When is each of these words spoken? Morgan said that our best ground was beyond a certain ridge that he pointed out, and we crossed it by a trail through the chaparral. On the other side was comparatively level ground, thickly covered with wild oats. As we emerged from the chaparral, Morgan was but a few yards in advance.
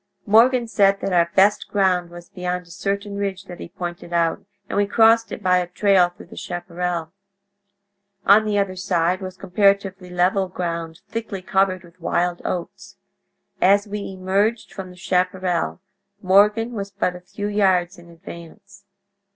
Morgan 0.25 0.67
said 0.67 0.99
that 1.01 1.13
our 1.13 1.29
best 1.35 1.67
ground 1.67 2.09
was 2.09 2.29
beyond 2.31 2.65
a 2.65 2.71
certain 2.71 3.17
ridge 3.17 3.43
that 3.43 3.59
he 3.59 3.69
pointed 3.69 4.11
out, 4.11 4.43
and 4.67 4.75
we 4.75 4.87
crossed 4.87 5.31
it 5.31 5.43
by 5.43 5.57
a 5.57 5.67
trail 5.67 6.09
through 6.09 6.25
the 6.25 6.35
chaparral. 6.35 7.13
On 8.25 8.43
the 8.43 8.57
other 8.57 8.75
side 8.75 9.21
was 9.21 9.37
comparatively 9.37 10.09
level 10.09 10.47
ground, 10.47 11.01
thickly 11.07 11.43
covered 11.43 11.83
with 11.83 12.01
wild 12.01 12.41
oats. 12.43 12.97
As 13.61 13.87
we 13.87 13.99
emerged 14.13 14.73
from 14.73 14.89
the 14.89 14.95
chaparral, 14.97 15.81
Morgan 16.19 16.71
was 16.71 16.89
but 16.89 17.15
a 17.15 17.21
few 17.21 17.45
yards 17.45 17.99
in 17.99 18.09
advance. 18.09 18.85